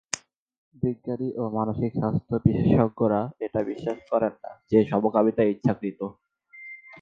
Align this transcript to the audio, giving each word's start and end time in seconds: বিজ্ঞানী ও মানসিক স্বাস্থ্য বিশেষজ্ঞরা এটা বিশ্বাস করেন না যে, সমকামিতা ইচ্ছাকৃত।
বিজ্ঞানী 0.75 1.29
ও 1.35 1.43
মানসিক 1.57 1.91
স্বাস্থ্য 1.95 2.35
বিশেষজ্ঞরা 2.45 3.21
এটা 3.45 3.59
বিশ্বাস 3.63 3.97
করেন 4.11 4.33
না 4.43 4.51
যে, 4.71 4.79
সমকামিতা 4.91 5.43
ইচ্ছাকৃত। 5.45 5.99